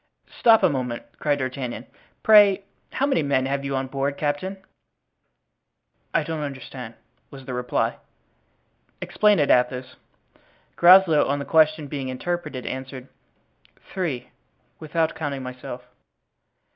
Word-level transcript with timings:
"Stop 0.39 0.63
a 0.63 0.67
moment," 0.69 1.03
cried 1.19 1.37
D'Artagnan; 1.37 1.85
"pray 2.23 2.63
how 2.93 3.05
many 3.05 3.21
men 3.21 3.45
have 3.45 3.63
you 3.63 3.75
on 3.75 3.85
board, 3.85 4.17
captain?" 4.17 4.57
"I 6.11 6.23
don't 6.23 6.39
understand," 6.41 6.95
was 7.29 7.45
the 7.45 7.53
reply. 7.53 7.97
"Explain 8.99 9.37
it, 9.37 9.51
Athos." 9.51 9.97
Groslow, 10.75 11.27
on 11.27 11.37
the 11.37 11.45
question 11.45 11.85
being 11.85 12.07
interpreted, 12.09 12.65
answered, 12.65 13.09
"Three, 13.93 14.31
without 14.79 15.13
counting 15.13 15.43
myself." 15.43 15.83